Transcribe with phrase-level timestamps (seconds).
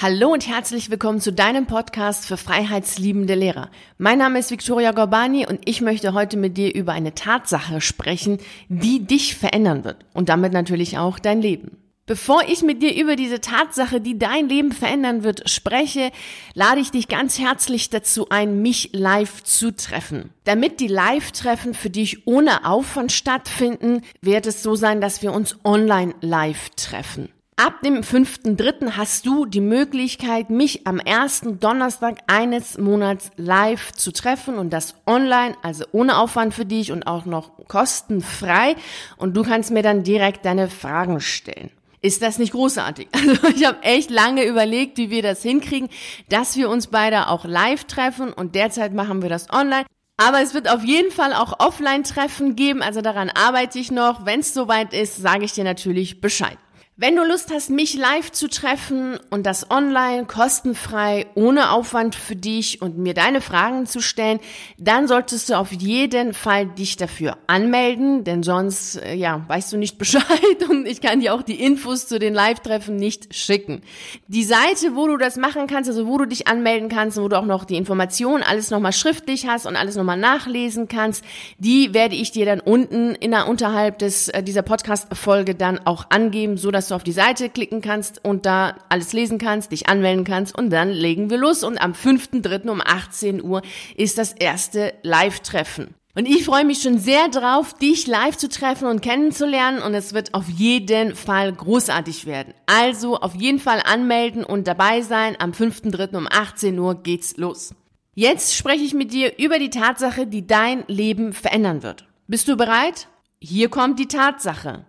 [0.00, 3.68] Hallo und herzlich willkommen zu deinem Podcast für freiheitsliebende Lehrer.
[3.96, 8.38] Mein Name ist Victoria Gorbani und ich möchte heute mit dir über eine Tatsache sprechen,
[8.68, 11.78] die dich verändern wird und damit natürlich auch dein Leben.
[12.06, 16.12] Bevor ich mit dir über diese Tatsache, die dein Leben verändern wird, spreche,
[16.54, 20.30] lade ich dich ganz herzlich dazu ein, mich live zu treffen.
[20.44, 25.56] Damit die Live-Treffen für dich ohne Aufwand stattfinden, wird es so sein, dass wir uns
[25.64, 27.30] online live treffen.
[27.60, 28.92] Ab dem 5.3.
[28.92, 34.94] hast du die Möglichkeit, mich am ersten Donnerstag eines Monats live zu treffen und das
[35.06, 38.76] online, also ohne Aufwand für dich und auch noch kostenfrei.
[39.16, 41.72] Und du kannst mir dann direkt deine Fragen stellen.
[42.00, 43.08] Ist das nicht großartig?
[43.12, 45.88] Also ich habe echt lange überlegt, wie wir das hinkriegen,
[46.28, 49.84] dass wir uns beide auch live treffen und derzeit machen wir das online.
[50.16, 54.24] Aber es wird auf jeden Fall auch Offline-Treffen geben, also daran arbeite ich noch.
[54.24, 56.56] Wenn es soweit ist, sage ich dir natürlich Bescheid.
[57.00, 62.34] Wenn du Lust hast, mich live zu treffen und das online, kostenfrei, ohne Aufwand für
[62.34, 64.40] dich und mir deine Fragen zu stellen,
[64.78, 69.76] dann solltest du auf jeden Fall dich dafür anmelden, denn sonst, äh, ja, weißt du
[69.76, 70.24] nicht Bescheid
[70.68, 73.82] und ich kann dir auch die Infos zu den Live-Treffen nicht schicken.
[74.26, 77.28] Die Seite, wo du das machen kannst, also wo du dich anmelden kannst und wo
[77.28, 81.24] du auch noch die Informationen alles nochmal schriftlich hast und alles nochmal nachlesen kannst,
[81.58, 86.06] die werde ich dir dann unten in der, unterhalb des, äh, dieser Podcast-Folge dann auch
[86.10, 90.24] angeben, so du auf die Seite klicken kannst und da alles lesen kannst, dich anmelden
[90.24, 91.62] kannst und dann legen wir los.
[91.62, 92.68] Und am 5.3.
[92.68, 93.62] um 18 Uhr
[93.96, 95.94] ist das erste Live-Treffen.
[96.14, 100.14] Und ich freue mich schon sehr drauf, dich live zu treffen und kennenzulernen und es
[100.14, 102.54] wird auf jeden Fall großartig werden.
[102.66, 105.36] Also auf jeden Fall anmelden und dabei sein.
[105.38, 106.16] Am 5.3.
[106.16, 107.72] um 18 Uhr geht's los.
[108.16, 112.08] Jetzt spreche ich mit dir über die Tatsache, die dein Leben verändern wird.
[112.26, 113.06] Bist du bereit?
[113.38, 114.86] Hier kommt die Tatsache.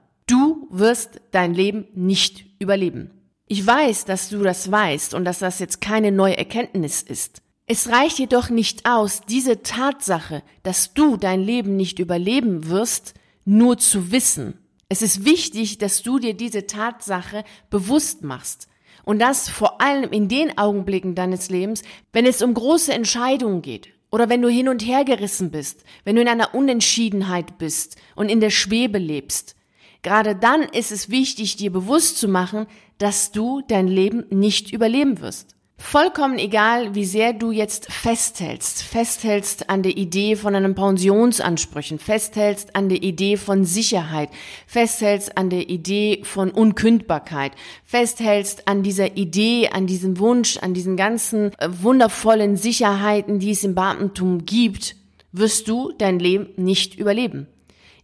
[0.70, 3.12] Wirst dein Leben nicht überleben.
[3.48, 7.42] Ich weiß, dass du das weißt und dass das jetzt keine neue Erkenntnis ist.
[7.66, 13.14] Es reicht jedoch nicht aus, diese Tatsache, dass du dein Leben nicht überleben wirst,
[13.46, 14.60] nur zu wissen.
[14.88, 18.68] Es ist wichtig, dass du dir diese Tatsache bewusst machst.
[19.04, 23.90] Und das vor allem in den Augenblicken deines Lebens, wenn es um große Entscheidungen geht.
[24.12, 28.30] Oder wenn du hin und her gerissen bist, wenn du in einer Unentschiedenheit bist und
[28.30, 29.56] in der Schwebe lebst.
[30.02, 32.68] Gerade dann ist es wichtig, dir bewusst zu machen,
[32.98, 35.56] dass du dein Leben nicht überleben wirst.
[35.82, 42.76] Vollkommen egal, wie sehr du jetzt festhältst, festhältst an der Idee von einem Pensionsansprüchen, festhältst
[42.76, 44.30] an der Idee von Sicherheit,
[44.68, 47.54] festhältst an der Idee von Unkündbarkeit,
[47.86, 53.64] festhältst an dieser Idee, an diesem Wunsch, an diesen ganzen äh, wundervollen Sicherheiten, die es
[53.64, 54.98] im Beamtentum gibt,
[55.32, 57.48] wirst du dein Leben nicht überleben.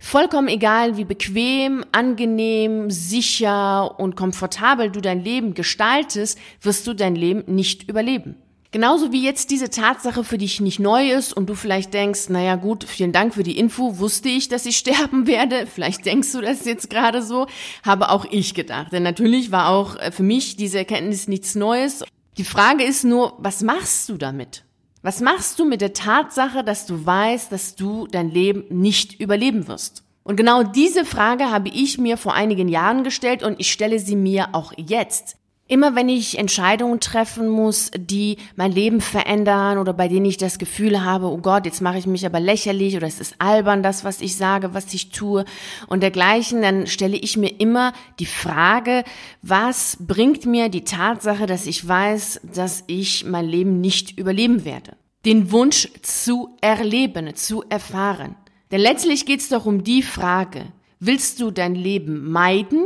[0.08, 7.16] Vollkommen egal, wie bequem, angenehm, sicher und komfortabel du dein Leben gestaltest, wirst du dein
[7.16, 8.36] Leben nicht überleben.
[8.70, 12.56] Genauso wie jetzt diese Tatsache für dich nicht neu ist und du vielleicht denkst, naja
[12.56, 15.66] gut, vielen Dank für die Info, wusste ich, dass ich sterben werde.
[15.66, 17.48] Vielleicht denkst du das jetzt gerade so,
[17.84, 18.94] habe auch ich gedacht.
[18.94, 22.04] Denn natürlich war auch äh, für mich diese Erkenntnis nichts Neues.
[22.38, 24.66] Die Frage ist nur, was machst du damit?
[25.06, 29.68] Was machst du mit der Tatsache, dass du weißt, dass du dein Leben nicht überleben
[29.68, 30.04] wirst?
[30.24, 34.16] Und genau diese Frage habe ich mir vor einigen Jahren gestellt und ich stelle sie
[34.16, 35.38] mir auch jetzt.
[35.68, 40.60] Immer wenn ich Entscheidungen treffen muss, die mein Leben verändern oder bei denen ich das
[40.60, 44.04] Gefühl habe, oh Gott, jetzt mache ich mich aber lächerlich oder es ist albern, das,
[44.04, 45.44] was ich sage, was ich tue
[45.88, 49.04] und dergleichen, dann stelle ich mir immer die Frage,
[49.42, 54.96] was bringt mir die Tatsache, dass ich weiß, dass ich mein Leben nicht überleben werde?
[55.26, 58.36] Den Wunsch zu erleben, zu erfahren.
[58.70, 60.62] Denn letztlich geht es doch um die Frage,
[61.00, 62.86] willst du dein Leben meiden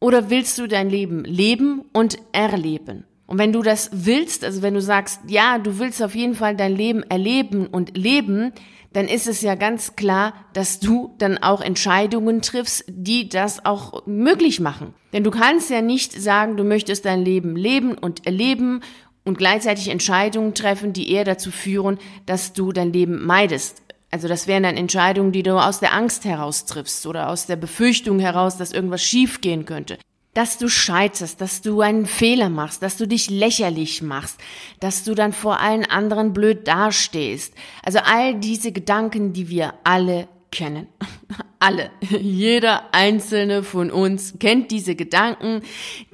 [0.00, 3.04] oder willst du dein Leben leben und erleben?
[3.26, 6.56] Und wenn du das willst, also wenn du sagst, ja, du willst auf jeden Fall
[6.56, 8.52] dein Leben erleben und leben,
[8.92, 14.06] dann ist es ja ganz klar, dass du dann auch Entscheidungen triffst, die das auch
[14.06, 14.94] möglich machen.
[15.12, 18.80] Denn du kannst ja nicht sagen, du möchtest dein Leben leben und erleben
[19.24, 23.82] und gleichzeitig Entscheidungen treffen, die eher dazu führen, dass du dein Leben meidest.
[24.10, 27.56] Also das wären dann Entscheidungen, die du aus der Angst heraus triffst oder aus der
[27.56, 29.98] Befürchtung heraus, dass irgendwas schiefgehen könnte.
[30.32, 34.38] Dass du scheiterst, dass du einen Fehler machst, dass du dich lächerlich machst,
[34.80, 37.54] dass du dann vor allen anderen blöd dastehst.
[37.82, 40.86] Also all diese Gedanken, die wir alle kennen.
[41.58, 41.90] Alle.
[42.20, 45.62] Jeder einzelne von uns kennt diese Gedanken,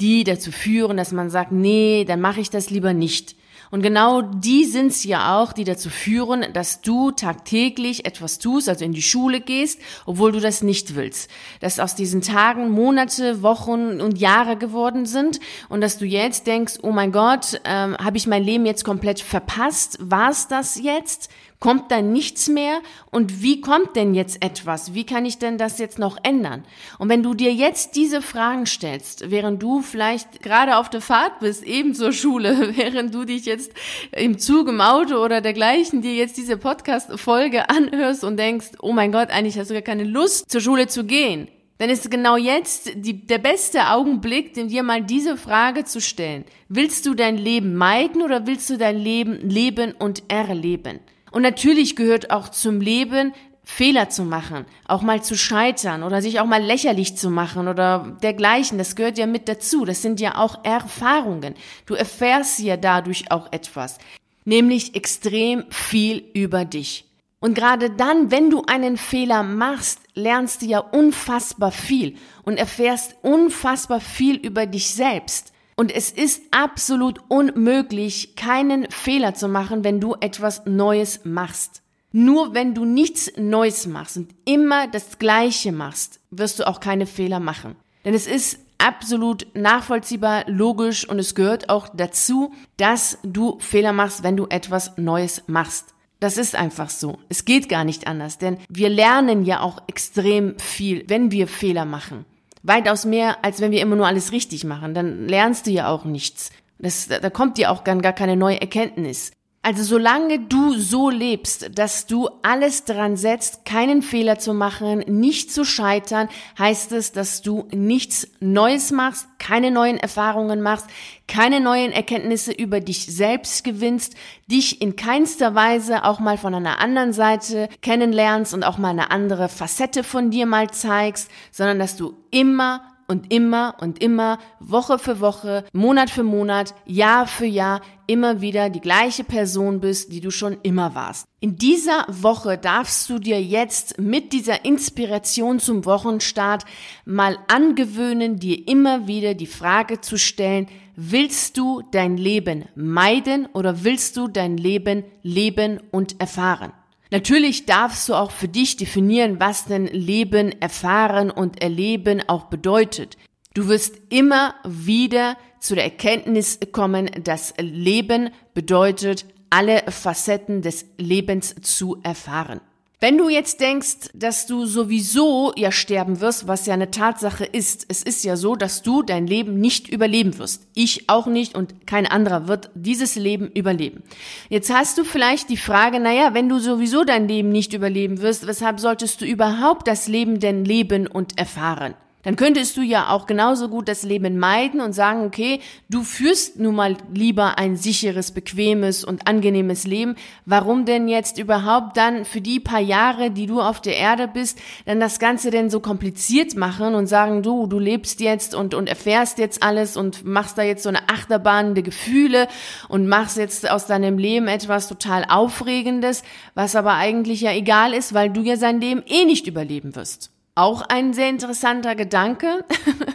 [0.01, 3.35] die dazu führen, dass man sagt, nee, dann mache ich das lieber nicht.
[3.73, 8.85] Und genau die sind's ja auch, die dazu führen, dass du tagtäglich etwas tust, also
[8.85, 11.31] in die Schule gehst, obwohl du das nicht willst.
[11.61, 15.41] Dass aus diesen Tagen Monate, Wochen und Jahre geworden sind
[15.71, 19.21] und dass du jetzt denkst, oh mein Gott, ähm, habe ich mein Leben jetzt komplett
[19.21, 19.97] verpasst?
[20.01, 21.31] War's das jetzt?
[21.63, 22.81] Kommt da nichts mehr?
[23.13, 24.95] Und wie kommt denn jetzt etwas?
[24.95, 26.65] Wie kann ich denn das jetzt noch ändern?
[26.99, 31.39] Und wenn du dir jetzt diese Fragen stellst, während du vielleicht gerade auf der Fahrt
[31.39, 33.71] bist, eben zur Schule, während du dich jetzt
[34.11, 39.13] im Zug, im Auto oder dergleichen dir jetzt diese Podcast-Folge anhörst und denkst, oh mein
[39.13, 41.47] Gott, eigentlich hast du gar keine Lust, zur Schule zu gehen,
[41.79, 46.45] dann ist genau jetzt die, der beste Augenblick, dir mal diese Frage zu stellen.
[46.69, 50.99] Willst du dein Leben meiden oder willst du dein Leben leben und erleben?
[51.33, 53.33] Und natürlich gehört auch zum Leben,
[53.65, 58.17] Fehler zu machen, auch mal zu scheitern oder sich auch mal lächerlich zu machen oder
[58.23, 58.77] dergleichen.
[58.77, 59.85] Das gehört ja mit dazu.
[59.85, 61.55] Das sind ja auch Erfahrungen.
[61.87, 63.99] Du erfährst ja dadurch auch etwas,
[64.45, 67.07] nämlich extrem viel über dich.
[67.41, 73.17] Und gerade dann, wenn du einen Fehler machst, lernst du ja unfassbar viel und erfährst
[73.23, 75.52] unfassbar viel über dich selbst.
[75.77, 81.83] Und es ist absolut unmöglich, keinen Fehler zu machen, wenn du etwas Neues machst.
[82.13, 87.07] Nur wenn du nichts Neues machst und immer das Gleiche machst, wirst du auch keine
[87.07, 87.75] Fehler machen.
[88.05, 94.23] Denn es ist absolut nachvollziehbar, logisch und es gehört auch dazu, dass du Fehler machst,
[94.23, 95.95] wenn du etwas Neues machst.
[96.21, 97.19] Das ist einfach so.
[97.29, 101.85] Es geht gar nicht anders, denn wir lernen ja auch extrem viel, wenn wir Fehler
[101.85, 102.27] machen.
[102.63, 104.95] Weitaus mehr, als wenn wir immer nur alles richtig machen.
[104.95, 106.51] Dann lernst du ja auch nichts.
[106.79, 109.33] Das, da kommt dir auch gar, gar keine neue Erkenntnis.
[109.65, 115.53] Also solange du so lebst, dass du alles dran setzt, keinen Fehler zu machen, nicht
[115.53, 116.29] zu scheitern,
[116.59, 120.89] heißt es, dass du nichts Neues machst, keine neuen Erfahrungen machst,
[121.29, 124.17] keine neuen Erkenntnisse über dich selbst gewinnst,
[124.51, 129.13] dich in keinster Weise auch mal von einer anderen Seite kennenlernst und auch mal eine
[129.13, 134.99] andere Facette von dir mal zeigst, sondern dass du immer und immer und immer, Woche
[134.99, 140.21] für Woche, Monat für Monat, Jahr für Jahr immer wieder die gleiche Person bist, die
[140.21, 141.27] du schon immer warst.
[141.41, 146.65] In dieser Woche darfst du dir jetzt mit dieser Inspiration zum Wochenstart
[147.05, 153.85] mal angewöhnen, dir immer wieder die Frage zu stellen, willst du dein Leben meiden oder
[153.85, 156.73] willst du dein Leben leben und erfahren?
[157.13, 163.19] Natürlich darfst du auch für dich definieren, was denn Leben, erfahren und erleben auch bedeutet.
[163.53, 171.55] Du wirst immer wieder zu der Erkenntnis kommen, dass Leben bedeutet, alle Facetten des Lebens
[171.61, 172.63] zu erfahren.
[173.03, 177.85] Wenn du jetzt denkst, dass du sowieso ja sterben wirst, was ja eine Tatsache ist,
[177.89, 180.69] es ist ja so, dass du dein Leben nicht überleben wirst.
[180.77, 184.05] Ich auch nicht und kein anderer wird dieses Leben überleben.
[184.51, 188.47] Jetzt hast du vielleicht die Frage, naja, wenn du sowieso dein Leben nicht überleben wirst,
[188.47, 191.95] weshalb solltest du überhaupt das Leben denn leben und erfahren?
[192.23, 196.59] Dann könntest du ja auch genauso gut das Leben meiden und sagen, okay, du führst
[196.59, 200.15] nun mal lieber ein sicheres, bequemes und angenehmes Leben.
[200.47, 204.59] Warum denn jetzt überhaupt dann für die paar Jahre, die du auf der Erde bist,
[204.87, 208.89] dann das Ganze denn so kompliziert machen und sagen, du, du lebst jetzt und, und
[208.89, 212.47] erfährst jetzt alles und machst da jetzt so eine Achterbahn der Gefühle
[212.89, 216.23] und machst jetzt aus deinem Leben etwas total Aufregendes,
[216.55, 220.32] was aber eigentlich ja egal ist, weil du ja sein Leben eh nicht überleben wirst.
[220.55, 222.65] Auch ein sehr interessanter Gedanke.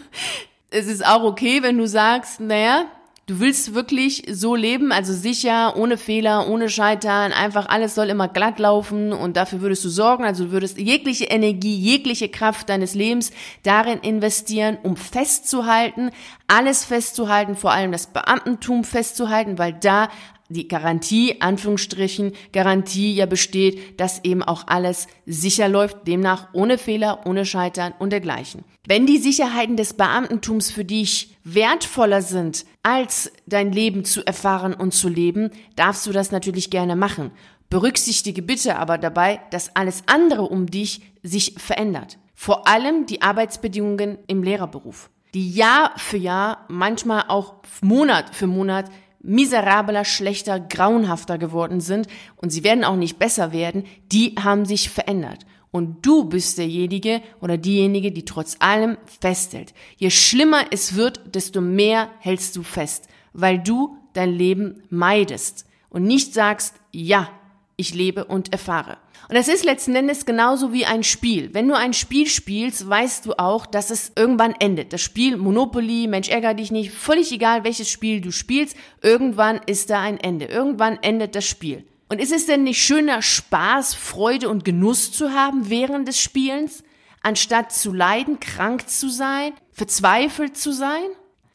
[0.72, 2.86] es ist auch okay, wenn du sagst, naja,
[3.28, 8.28] du willst wirklich so leben, also sicher, ohne Fehler, ohne Scheitern, einfach alles soll immer
[8.28, 13.32] glatt laufen und dafür würdest du sorgen, also würdest jegliche Energie, jegliche Kraft deines Lebens
[13.64, 16.12] darin investieren, um festzuhalten,
[16.48, 20.10] alles festzuhalten, vor allem das Beamtentum festzuhalten, weil da
[20.50, 27.26] die Garantie, Anführungsstrichen, Garantie ja besteht, dass eben auch alles sicher läuft, demnach ohne Fehler,
[27.26, 28.64] ohne Scheitern und dergleichen.
[28.88, 34.94] Wenn die Sicherheiten des Beamtentums für dich wertvoller sind, als dein Leben zu erfahren und
[34.94, 37.32] zu leben, darfst du das natürlich gerne machen.
[37.70, 42.18] Berücksichtige bitte aber dabei, dass alles andere um dich sich verändert.
[42.34, 48.86] Vor allem die Arbeitsbedingungen im Lehrerberuf, die Jahr für Jahr, manchmal auch Monat für Monat
[49.22, 52.08] miserabler, schlechter, grauenhafter geworden sind
[52.38, 55.46] und sie werden auch nicht besser werden, die haben sich verändert.
[55.72, 59.74] Und du bist derjenige oder diejenige, die trotz allem festhält.
[59.98, 66.04] Je schlimmer es wird, desto mehr hältst du fest, weil du dein Leben meidest und
[66.04, 67.30] nicht sagst, ja,
[67.78, 68.98] ich lebe und erfahre.
[69.30, 71.54] Und das ist letzten Endes genauso wie ein Spiel.
[71.54, 74.94] Wenn du ein Spiel spielst, weißt du auch, dass es irgendwann endet.
[74.94, 79.90] Das Spiel Monopoly, Mensch ärger dich nicht, völlig egal, welches Spiel du spielst, irgendwann ist
[79.90, 80.46] da ein Ende.
[80.46, 81.86] Irgendwann endet das Spiel.
[82.10, 86.84] Und ist es denn nicht schöner, Spaß, Freude und Genuss zu haben während des Spielens,
[87.22, 91.04] anstatt zu leiden, krank zu sein, verzweifelt zu sein?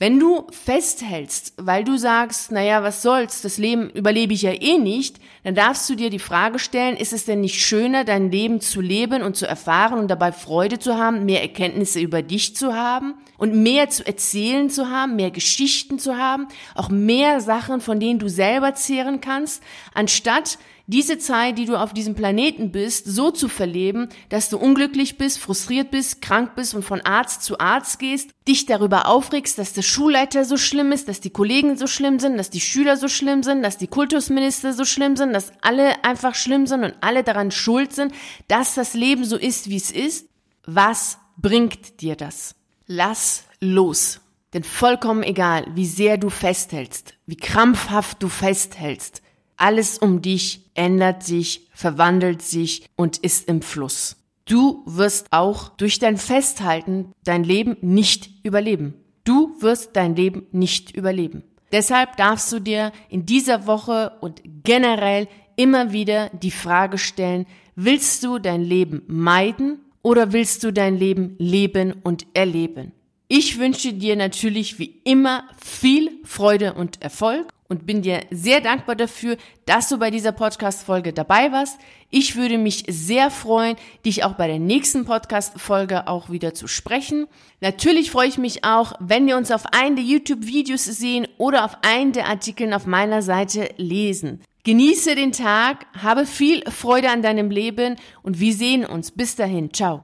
[0.02, 4.76] Wenn du festhältst, weil du sagst, naja, was soll's, das Leben überlebe ich ja eh
[4.76, 8.60] nicht, dann darfst du dir die Frage stellen, ist es denn nicht schöner, dein Leben
[8.60, 12.74] zu leben und zu erfahren und dabei Freude zu haben, mehr Erkenntnisse über dich zu
[12.74, 18.00] haben und mehr zu erzählen zu haben, mehr Geschichten zu haben, auch mehr Sachen, von
[18.00, 19.62] denen du selber zehren kannst,
[19.94, 25.16] anstatt diese Zeit, die du auf diesem Planeten bist, so zu verleben, dass du unglücklich
[25.16, 29.72] bist, frustriert bist, krank bist und von Arzt zu Arzt gehst, dich darüber aufregst, dass
[29.72, 33.08] der Schulleiter so schlimm ist, dass die Kollegen so schlimm sind, dass die Schüler so
[33.08, 37.22] schlimm sind, dass die Kultusminister so schlimm sind, dass alle einfach schlimm sind und alle
[37.22, 38.12] daran schuld sind,
[38.48, 40.28] dass das Leben so ist, wie es ist.
[40.66, 42.54] Was bringt dir das?
[42.86, 44.20] Lass los.
[44.52, 49.22] Denn vollkommen egal, wie sehr du festhältst, wie krampfhaft du festhältst,
[49.56, 54.16] alles um dich ändert sich, verwandelt sich und ist im Fluss.
[54.44, 58.94] Du wirst auch durch dein Festhalten dein Leben nicht überleben.
[59.24, 61.44] Du wirst dein Leben nicht überleben.
[61.70, 68.24] Deshalb darfst du dir in dieser Woche und generell immer wieder die Frage stellen, willst
[68.24, 72.92] du dein Leben meiden oder willst du dein Leben leben und erleben?
[73.28, 78.94] Ich wünsche dir natürlich wie immer viel Freude und Erfolg und bin dir sehr dankbar
[78.94, 81.80] dafür, dass du bei dieser Podcast-Folge dabei warst.
[82.10, 87.26] Ich würde mich sehr freuen, dich auch bei der nächsten Podcast-Folge auch wieder zu sprechen.
[87.60, 91.78] Natürlich freue ich mich auch, wenn wir uns auf einen der YouTube-Videos sehen oder auf
[91.82, 94.42] einen der Artikeln auf meiner Seite lesen.
[94.64, 99.10] Genieße den Tag, habe viel Freude an deinem Leben und wir sehen uns.
[99.10, 99.72] Bis dahin.
[99.72, 100.00] Ciao.